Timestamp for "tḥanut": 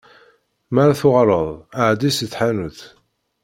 2.31-2.79